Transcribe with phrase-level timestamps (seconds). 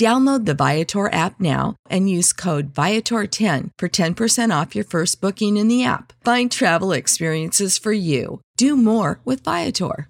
[0.00, 5.58] Download the Viator app now and use code Viator10 for 10% off your first booking
[5.58, 6.14] in the app.
[6.24, 8.40] Find travel experiences for you.
[8.56, 10.08] Do more with Viator.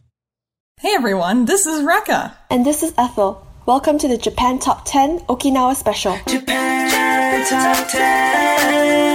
[0.81, 2.35] Hey everyone, this is Rekka.
[2.51, 3.45] And this is Ethel.
[3.67, 6.17] Welcome to the Japan Top 10 Okinawa Special.
[6.29, 9.11] Japan Top 10.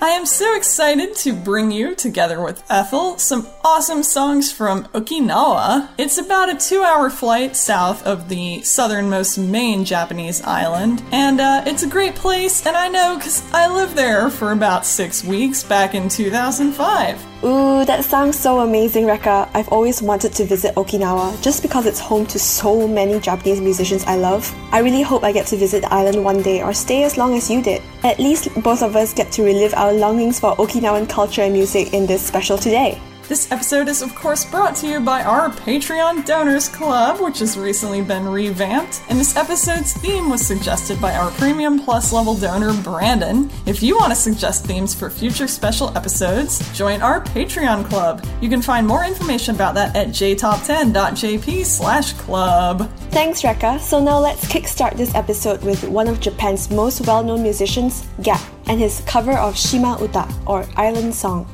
[0.00, 5.88] I am so excited to bring you, together with Ethel, some awesome songs from Okinawa.
[5.98, 11.64] It's about a two hour flight south of the southernmost main Japanese island, and uh,
[11.66, 15.64] it's a great place, and I know because I lived there for about six weeks
[15.64, 17.32] back in 2005.
[17.44, 19.50] Ooh, that sounds so amazing, Rekka.
[19.52, 24.04] I've always wanted to visit Okinawa just because it's home to so many Japanese musicians
[24.04, 24.46] I love.
[24.70, 27.36] I really hope I get to visit the island one day or stay as long
[27.36, 27.82] as you did.
[28.04, 31.92] At least both of us get to relive our longings for Okinawan culture and music
[31.92, 33.00] in this special today.
[33.28, 37.56] This episode is, of course, brought to you by our Patreon Donors Club, which has
[37.56, 39.02] recently been revamped.
[39.08, 43.50] And this episode's theme was suggested by our Premium Plus level donor, Brandon.
[43.64, 48.26] If you want to suggest themes for future special episodes, join our Patreon Club.
[48.42, 52.90] You can find more information about that at jtop10.jp slash club.
[53.12, 53.78] Thanks, Rekka.
[53.78, 58.80] So now let's kickstart this episode with one of Japan's most well-known musicians, Gackt, and
[58.80, 61.46] his cover of Shima Uta, or Island Song.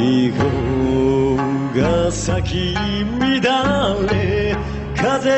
[0.00, 1.36] ネゴ
[1.78, 4.56] が咲き乱れ
[4.96, 5.28] 風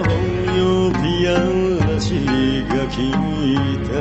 [0.00, 2.26] を呼び嵐
[2.66, 2.96] が来
[3.86, 3.94] た。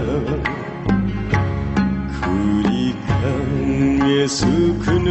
[2.18, 2.22] 繰
[2.64, 4.42] り返す
[4.84, 5.08] くぬ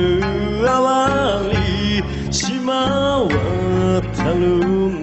[0.68, 2.02] あわり
[2.32, 3.30] 島渡
[4.34, 4.42] る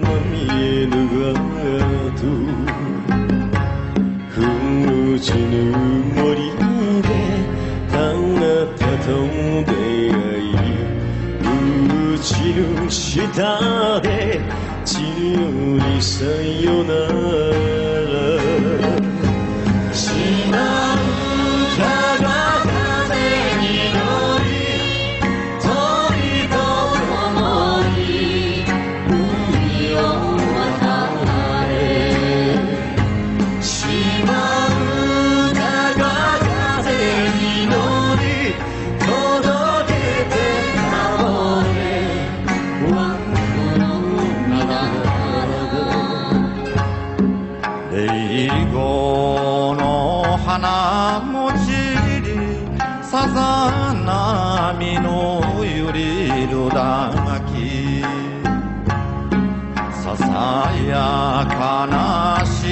[0.02, 0.04] 波
[0.52, 1.32] へぬが
[2.14, 2.20] と
[4.28, 5.72] ふむちぬ
[6.14, 6.52] 森
[7.00, 7.08] で
[7.90, 8.42] あな
[8.76, 8.84] た。
[9.04, 9.08] と
[12.24, 14.40] 地の下で
[14.80, 15.36] 自由
[15.78, 18.03] にさよなら。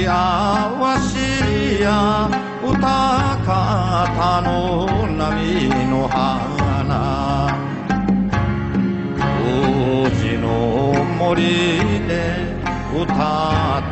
[0.03, 2.29] しあわしや
[2.61, 7.47] 歌方の波の花。
[9.45, 11.41] 王子の森
[12.05, 12.11] で
[12.93, 13.15] 歌っ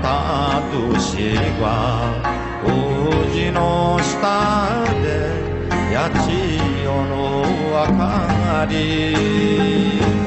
[0.01, 1.63] た年は
[2.65, 2.67] 王
[3.31, 5.07] 子の下で
[5.95, 7.15] 八千代の
[7.71, 10.20] 明かり。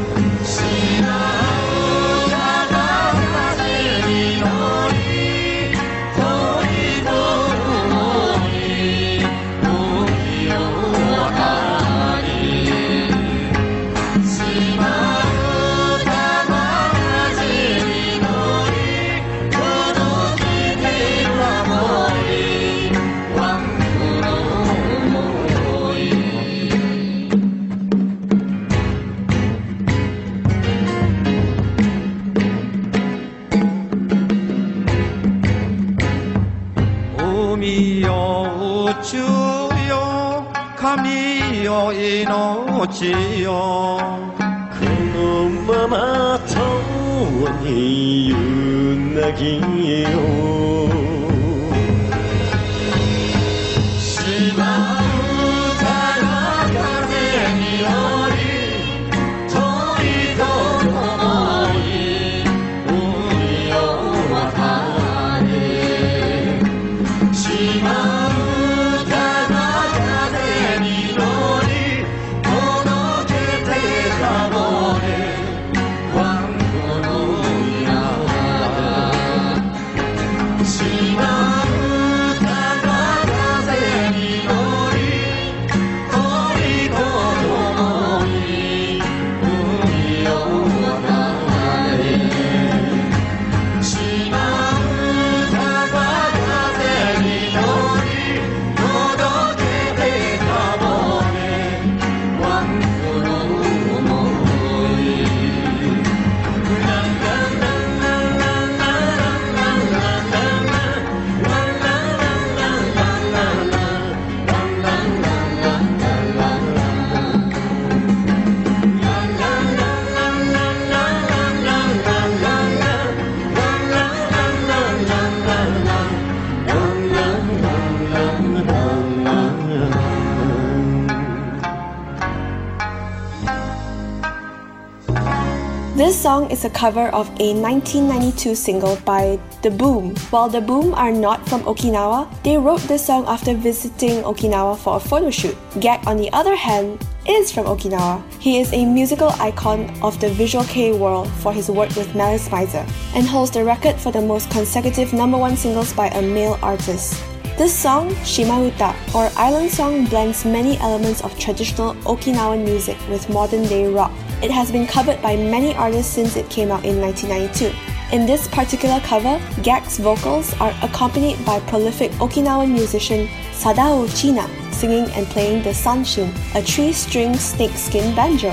[136.54, 140.14] Is a cover of a 1992 single by The Boom.
[140.30, 144.94] While The Boom are not from Okinawa, they wrote this song after visiting Okinawa for
[144.94, 145.56] a photo shoot.
[145.82, 148.22] Gackt, on the other hand, is from Okinawa.
[148.38, 152.48] He is a musical icon of the visual kei world for his work with Malice
[152.48, 156.56] Mizer and holds the record for the most consecutive number one singles by a male
[156.62, 157.20] artist.
[157.56, 163.62] This song, Shimauta, or island song, blends many elements of traditional Okinawan music with modern
[163.62, 164.10] day rock.
[164.42, 167.70] It has been covered by many artists since it came out in 1992.
[168.12, 175.08] In this particular cover, Gackt's vocals are accompanied by prolific Okinawan musician Sadao China singing
[175.12, 178.50] and playing the sanshin, a three-string snakeskin banjo.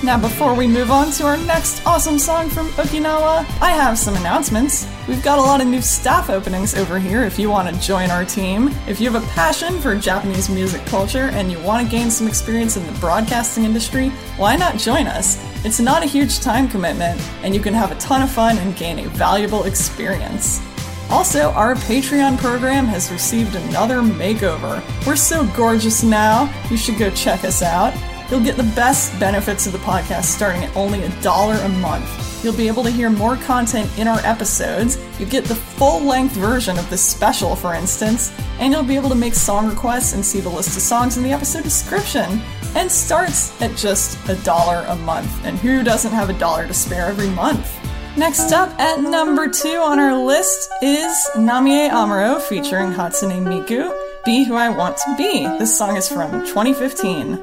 [0.00, 4.14] Now, before we move on to our next awesome song from Okinawa, I have some
[4.14, 4.86] announcements.
[5.08, 8.08] We've got a lot of new staff openings over here if you want to join
[8.12, 8.68] our team.
[8.86, 12.28] If you have a passion for Japanese music culture and you want to gain some
[12.28, 15.36] experience in the broadcasting industry, why not join us?
[15.64, 18.76] It's not a huge time commitment, and you can have a ton of fun and
[18.76, 20.60] gain a valuable experience.
[21.10, 24.80] Also, our Patreon program has received another makeover.
[25.04, 27.92] We're so gorgeous now, you should go check us out.
[28.30, 32.44] You'll get the best benefits of the podcast starting at only a dollar a month.
[32.44, 34.98] You'll be able to hear more content in our episodes.
[35.18, 39.08] You get the full length version of this special, for instance, and you'll be able
[39.08, 42.40] to make song requests and see the list of songs in the episode description.
[42.76, 45.44] And starts at just a dollar a month.
[45.44, 47.74] And who doesn't have a dollar to spare every month?
[48.16, 54.44] Next up at number two on our list is Namie Amuro featuring Hatsune Miku, Be
[54.44, 55.44] Who I Want to Be.
[55.58, 57.42] This song is from 2015.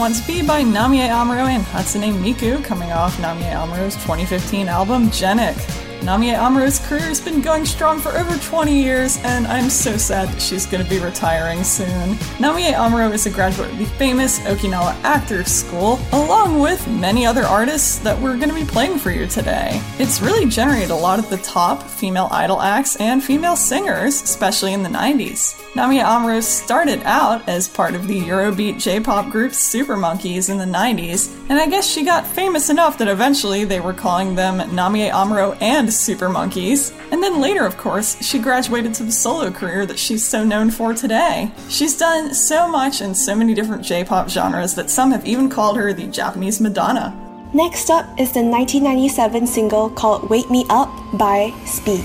[0.00, 5.58] Wants Be by Namie Amuro and Hatsune Miku, coming off Namie Amuro's 2015 album, Genic.
[6.00, 10.30] Namie Amuro's career has been going strong for over 20 years, and I'm so sad
[10.30, 12.14] that she's going to be retiring soon.
[12.38, 17.42] Namie Amuro is a graduate of the famous Okinawa Actors School, along with many other
[17.42, 19.78] artists that we're going to be playing for you today.
[19.98, 24.72] It's really generated a lot of the top female idol acts and female singers, especially
[24.72, 25.60] in the 90s.
[25.74, 30.56] Namie Amuro started out as part of the Eurobeat J pop group Super Monkeys in
[30.56, 34.58] the 90s, and I guess she got famous enough that eventually they were calling them
[34.70, 36.92] Namie Amuro and Super Monkeys.
[37.10, 40.70] And then later, of course, she graduated to the solo career that she's so known
[40.70, 41.50] for today.
[41.68, 45.48] She's done so much in so many different J pop genres that some have even
[45.48, 47.16] called her the Japanese Madonna.
[47.52, 52.04] Next up is the 1997 single called Wake Me Up by Speed.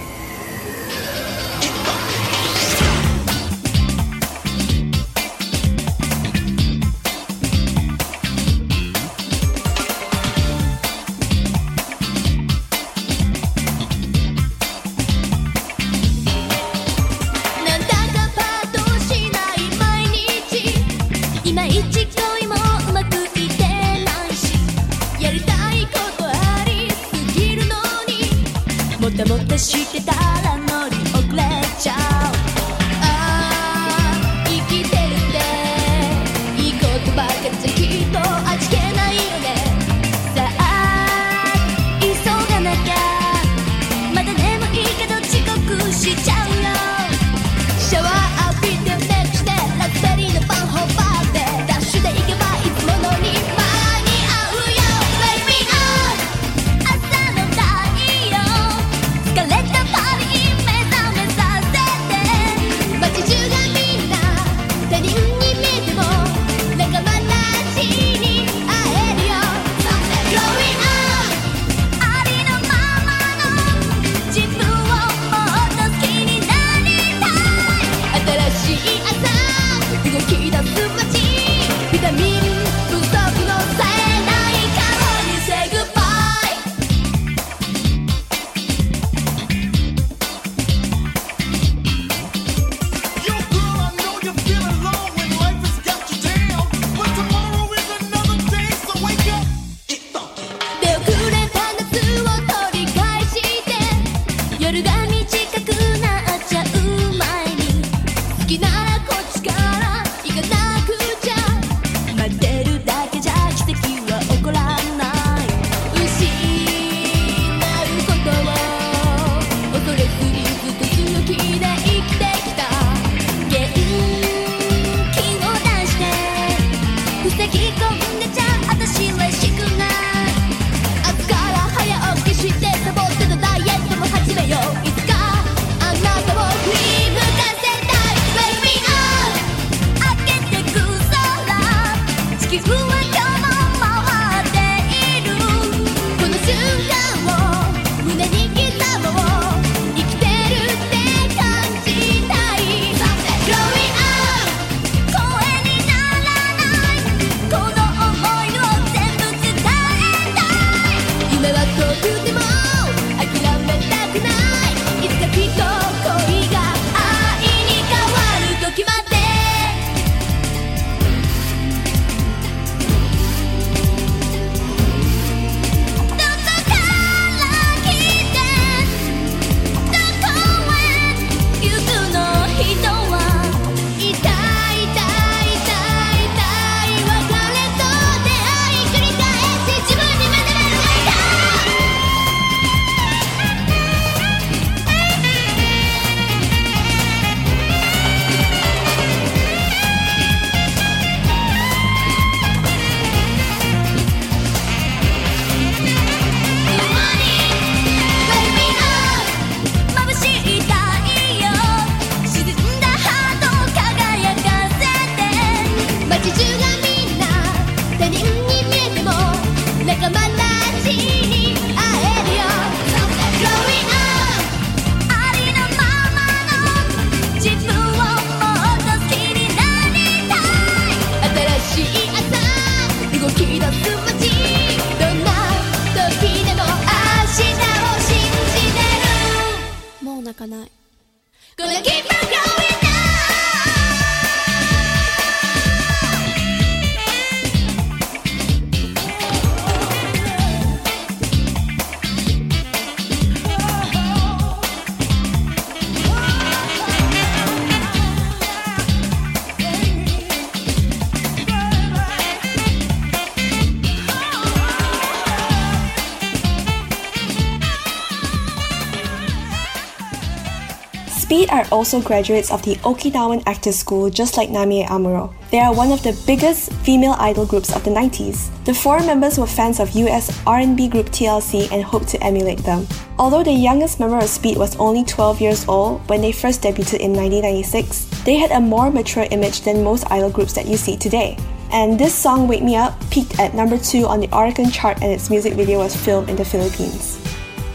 [271.35, 275.33] Speed are also graduates of the Okinawan Actors School, just like Namie Amuro.
[275.51, 278.47] They are one of the biggest female idol groups of the 90s.
[278.63, 282.87] The four members were fans of US R&B group TLC and hoped to emulate them.
[283.19, 287.03] Although the youngest member of Speed was only 12 years old when they first debuted
[287.03, 290.95] in 1996, they had a more mature image than most idol groups that you see
[290.95, 291.37] today.
[291.69, 295.11] And this song, Wake Me Up, peaked at number 2 on the Oricon chart and
[295.11, 297.24] its music video was filmed in the Philippines.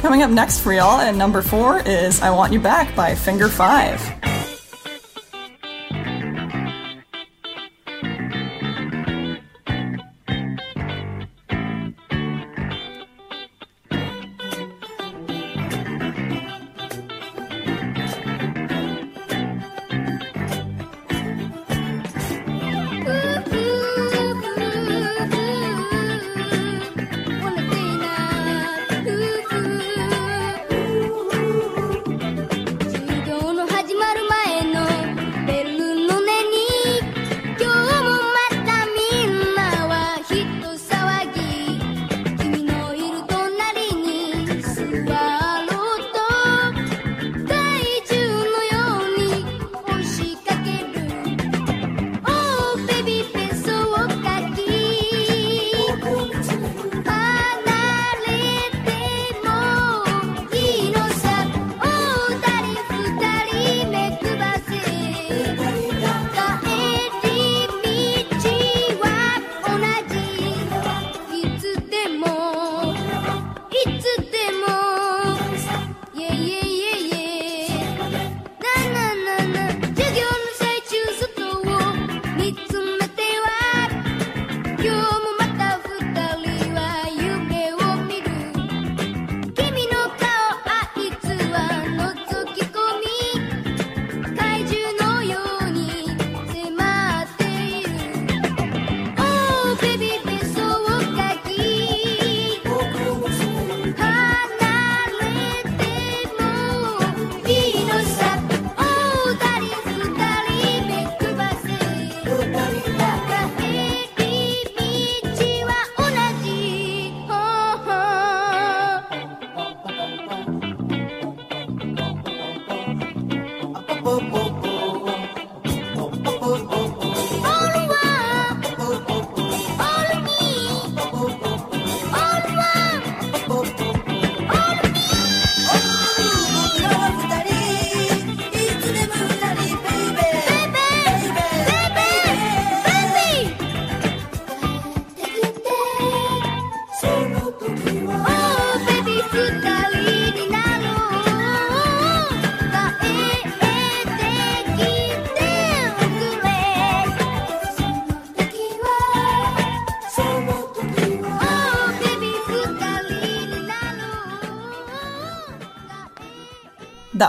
[0.01, 3.49] Coming up next for y'all at number four is I Want You Back by Finger
[3.49, 4.20] Five.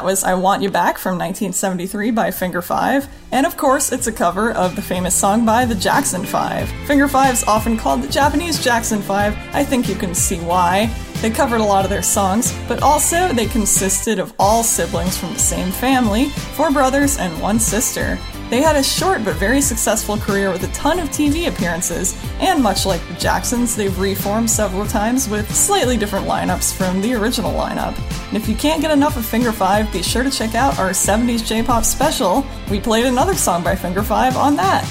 [0.02, 4.08] That was I Want You Back from 1973 by Finger Five, and of course, it's
[4.08, 6.68] a cover of the famous song by the Jackson Five.
[6.88, 9.38] Finger Five's often called the Japanese Jackson Five.
[9.54, 10.92] I think you can see why.
[11.22, 15.34] They covered a lot of their songs, but also they consisted of all siblings from
[15.34, 18.18] the same family four brothers and one sister.
[18.52, 22.62] They had a short but very successful career with a ton of TV appearances, and
[22.62, 27.54] much like the Jacksons, they've reformed several times with slightly different lineups from the original
[27.54, 27.98] lineup.
[28.28, 30.90] And if you can't get enough of Finger Five, be sure to check out our
[30.90, 32.46] 70s J pop special.
[32.70, 34.84] We played another song by Finger Five on that.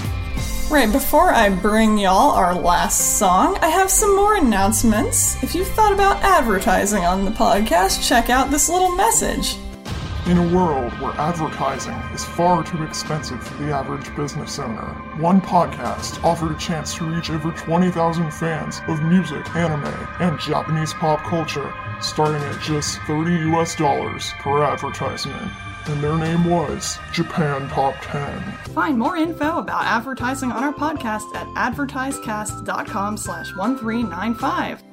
[0.71, 5.43] Right, before I bring y'all our last song, I have some more announcements.
[5.43, 9.59] If you've thought about advertising on the podcast, check out this little message.
[10.31, 15.41] In a world where advertising is far too expensive for the average business owner, one
[15.41, 21.19] podcast offered a chance to reach over 20,000 fans of music, anime, and Japanese pop
[21.25, 25.51] culture, starting at just 30 US dollars per advertisement.
[25.87, 28.41] And their name was Japan Top 10.
[28.73, 34.90] Find more info about advertising on our podcast at advertisecast.com slash 1395.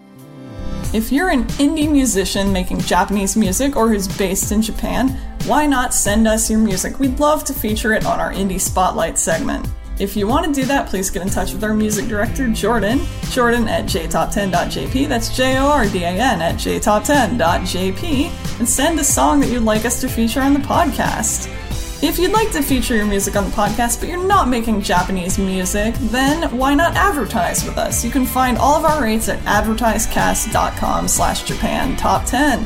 [0.93, 5.09] If you're an indie musician making Japanese music or who's based in Japan,
[5.45, 6.97] why not send us your music?
[6.97, 9.67] We'd love to feature it on our Indie Spotlight segment.
[9.99, 13.01] If you want to do that, please get in touch with our music director, Jordan.
[13.31, 15.09] Jordan at jtop10.jp.
[15.09, 18.59] That's J O R D A N at jtop10.jp.
[18.59, 21.51] And send a song that you'd like us to feature on the podcast.
[21.99, 25.39] If you'd like to feature your music on the podcast, but you're not making Japanese
[25.39, 28.05] music, then why not advertise with us?
[28.05, 32.63] You can find all of our rates at advertisecast.com slash Japan Top 10.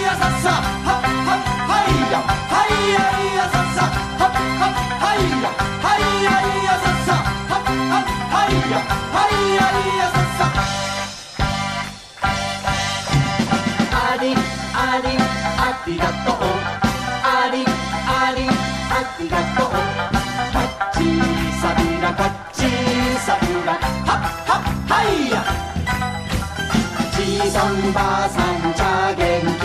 [27.42, 29.64] じさんばあさんちゃ元気。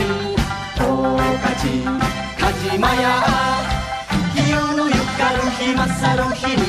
[0.80, 0.82] ト
[1.42, 1.84] カチ
[2.40, 3.04] カジマヤ
[4.34, 6.62] 昼のゆかるひまさるひに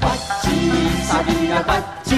[0.00, 0.46] バッチ
[1.06, 2.10] サビラバッチ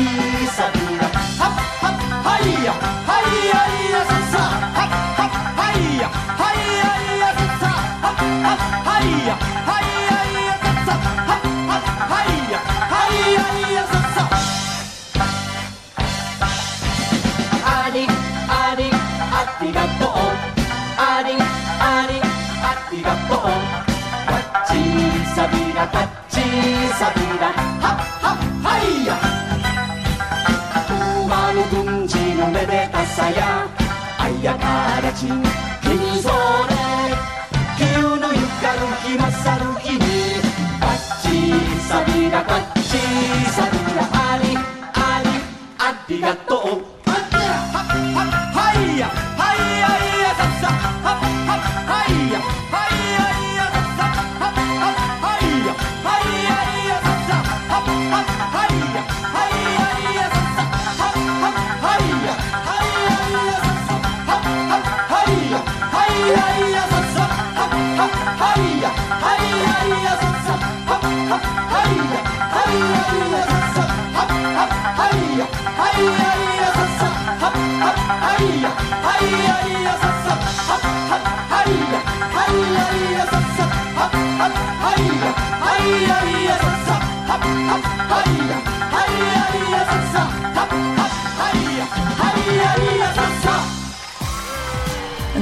[0.49, 2.73] サビラハッハッはいハ
[3.09, 3.53] はいや
[3.89, 4.05] いや。
[4.05, 6.01] ささハッハッはいや。
[6.01, 7.23] イヤやいや。
[7.33, 9.60] ささハッハッはいや。
[25.93, 26.41] 다 같이
[26.99, 27.49] 사비라.
[27.81, 29.21] 하하하이야.
[30.91, 33.69] 우마우 둥지는 메데다사야.
[34.19, 35.29] 아야 가라지.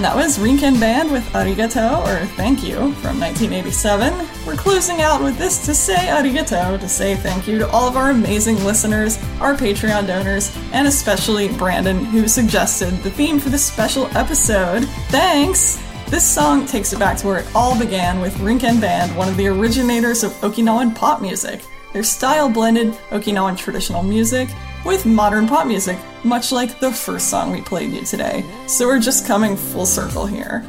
[0.09, 4.27] That was Rinken Band with Arigato, or Thank You, from 1987.
[4.47, 7.95] We're closing out with this to say arigato, to say thank you to all of
[7.99, 13.67] our amazing listeners, our Patreon donors, and especially Brandon, who suggested the theme for this
[13.67, 14.87] special episode.
[15.11, 15.79] Thanks!
[16.07, 19.37] This song takes it back to where it all began with Rinken Band, one of
[19.37, 21.61] the originators of Okinawan pop music.
[21.93, 24.49] Their style blended Okinawan traditional music
[24.89, 28.43] with modern pop music, much like the first song we played you today.
[28.67, 30.65] So we're just coming full circle here.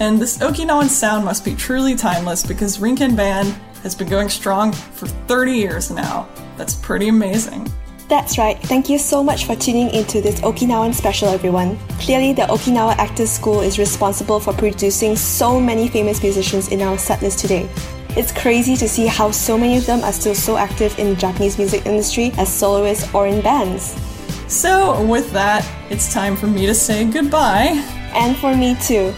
[0.00, 3.48] And this Okinawan sound must be truly timeless because Rinken Band
[3.82, 6.28] has been going strong for 30 years now.
[6.58, 7.72] That's pretty amazing.
[8.06, 8.58] That's right.
[8.64, 11.78] Thank you so much for tuning into this Okinawan special, everyone.
[12.00, 16.96] Clearly, the Okinawa Actors School is responsible for producing so many famous musicians in our
[16.96, 17.70] setlist today.
[18.16, 21.16] It's crazy to see how so many of them are still so active in the
[21.16, 24.00] Japanese music industry as soloists or in bands.
[24.46, 27.82] So, with that, it's time for me to say goodbye.
[28.14, 29.12] And for me too.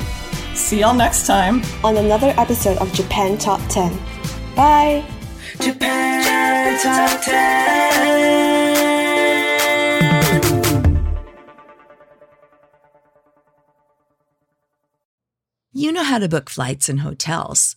[0.54, 3.92] See y'all next time on another episode of Japan Top 10.
[4.56, 5.04] Bye!
[5.60, 8.46] Japan Top 10.
[15.74, 17.76] You know how to book flights and hotels.